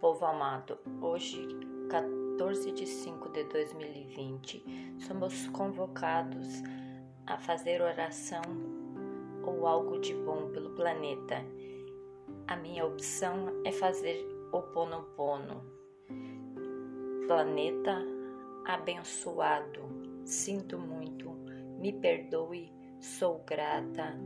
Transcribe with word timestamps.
Povo 0.00 0.24
amado, 0.24 0.78
hoje, 1.02 1.46
14 1.90 2.72
de 2.72 2.86
5 2.86 3.28
de 3.28 3.44
2020, 3.44 4.96
somos 5.06 5.48
convocados 5.48 6.62
a 7.26 7.36
fazer 7.36 7.82
oração 7.82 8.40
ou 9.46 9.66
algo 9.66 10.00
de 10.00 10.14
bom 10.14 10.50
pelo 10.50 10.70
planeta. 10.70 11.44
A 12.46 12.56
minha 12.56 12.86
opção 12.86 13.60
é 13.66 13.70
fazer 13.70 14.26
o 14.50 14.62
Ponopono. 14.62 15.62
Planeta 17.26 18.02
abençoado, 18.64 19.82
sinto 20.24 20.78
muito, 20.78 21.30
me 21.78 21.92
perdoe, 21.92 22.72
sou 22.98 23.44
grata, 23.44 24.18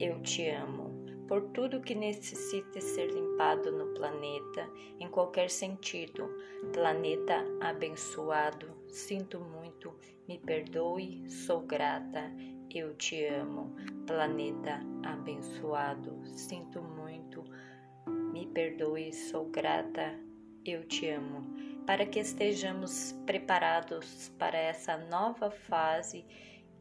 eu 0.00 0.20
te 0.20 0.50
amo 0.50 0.93
por 1.28 1.42
tudo 1.52 1.80
que 1.80 1.94
necessita 1.94 2.80
ser 2.80 3.10
limpado 3.10 3.72
no 3.72 3.86
planeta, 3.94 4.68
em 4.98 5.08
qualquer 5.08 5.50
sentido. 5.50 6.28
Planeta 6.72 7.44
abençoado, 7.60 8.68
sinto 8.88 9.40
muito, 9.40 9.94
me 10.28 10.38
perdoe, 10.38 11.28
sou 11.30 11.60
grata, 11.60 12.30
eu 12.74 12.94
te 12.94 13.24
amo. 13.24 13.74
Planeta 14.06 14.80
abençoado, 15.02 16.20
sinto 16.26 16.82
muito, 16.82 17.44
me 18.06 18.46
perdoe, 18.46 19.12
sou 19.12 19.46
grata, 19.46 20.18
eu 20.64 20.84
te 20.84 21.08
amo. 21.08 21.42
Para 21.86 22.06
que 22.06 22.18
estejamos 22.18 23.12
preparados 23.26 24.32
para 24.38 24.56
essa 24.56 24.96
nova 24.96 25.50
fase 25.50 26.24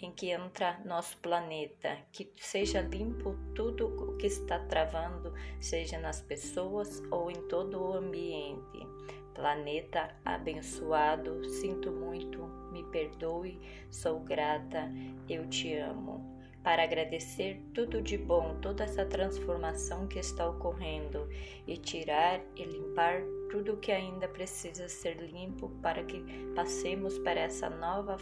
em 0.00 0.12
que 0.12 0.30
entra 0.30 0.80
nosso 0.84 1.16
planeta, 1.18 1.98
que 2.12 2.30
seja 2.36 2.80
limpo 2.80 3.36
tudo 3.54 3.86
o 3.86 4.16
que 4.16 4.26
está 4.26 4.58
travando, 4.60 5.32
seja 5.60 5.98
nas 5.98 6.20
pessoas 6.20 7.02
ou 7.10 7.30
em 7.30 7.48
todo 7.48 7.82
o 7.82 7.92
ambiente. 7.94 8.86
Planeta 9.34 10.16
abençoado, 10.24 11.44
sinto 11.44 11.90
muito, 11.90 12.38
me 12.72 12.82
perdoe, 12.84 13.60
sou 13.90 14.20
grata, 14.20 14.90
eu 15.28 15.48
te 15.48 15.74
amo 15.76 16.37
para 16.62 16.82
agradecer 16.82 17.62
tudo 17.72 18.02
de 18.02 18.18
bom, 18.18 18.56
toda 18.60 18.84
essa 18.84 19.04
transformação 19.04 20.06
que 20.06 20.18
está 20.18 20.48
ocorrendo 20.48 21.28
e 21.66 21.76
tirar 21.76 22.40
e 22.56 22.64
limpar 22.64 23.22
tudo 23.50 23.76
que 23.78 23.90
ainda 23.90 24.28
precisa 24.28 24.88
ser 24.88 25.16
limpo 25.16 25.70
para 25.82 26.02
que 26.04 26.22
passemos 26.54 27.18
para 27.18 27.40
essa 27.40 27.70
nova 27.70 28.18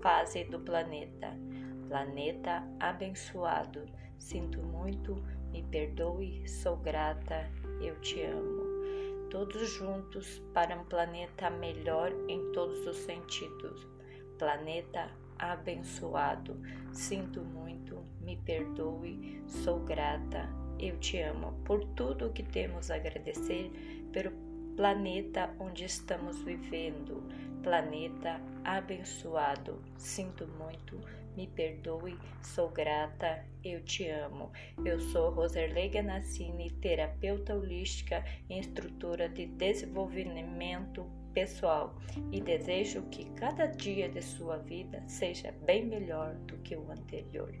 fase 0.00 0.44
do 0.44 0.60
planeta. 0.60 1.34
Planeta 1.88 2.62
abençoado, 2.78 3.86
sinto 4.18 4.60
muito, 4.60 5.14
me 5.50 5.62
perdoe, 5.62 6.46
sou 6.46 6.76
grata, 6.76 7.50
eu 7.80 7.98
te 8.00 8.20
amo. 8.22 8.68
Todos 9.30 9.68
juntos 9.70 10.42
para 10.52 10.78
um 10.78 10.84
planeta 10.84 11.48
melhor 11.50 12.12
em 12.28 12.52
todos 12.52 12.86
os 12.86 12.96
sentidos. 12.96 13.86
Planeta 14.38 15.10
abençoado. 15.38 16.60
Sinto 16.92 17.42
muito, 17.42 18.02
me 18.20 18.36
perdoe, 18.36 19.42
sou 19.46 19.80
grata, 19.80 20.48
eu 20.78 20.98
te 20.98 21.20
amo 21.20 21.52
por 21.64 21.84
tudo 21.84 22.26
o 22.26 22.32
que 22.32 22.42
temos 22.42 22.90
a 22.90 22.96
agradecer 22.96 23.70
pelo 24.12 24.47
planeta 24.78 25.52
onde 25.58 25.84
estamos 25.86 26.40
vivendo. 26.42 27.20
Planeta 27.64 28.40
abençoado. 28.64 29.82
Sinto 29.96 30.46
muito, 30.46 31.00
me 31.36 31.48
perdoe, 31.48 32.16
sou 32.40 32.68
grata, 32.68 33.44
eu 33.64 33.82
te 33.82 34.08
amo. 34.08 34.52
Eu 34.84 35.00
sou 35.00 35.30
Roserley 35.32 35.88
Ganassini, 35.88 36.70
terapeuta 36.70 37.56
holística 37.56 38.24
e 38.48 38.56
instrutora 38.56 39.28
de 39.28 39.46
desenvolvimento 39.46 41.04
pessoal 41.34 41.96
e 42.30 42.40
desejo 42.40 43.02
que 43.10 43.24
cada 43.30 43.66
dia 43.66 44.08
de 44.08 44.22
sua 44.22 44.58
vida 44.58 45.02
seja 45.08 45.50
bem 45.66 45.84
melhor 45.86 46.36
do 46.46 46.56
que 46.58 46.76
o 46.76 46.88
anterior. 46.88 47.52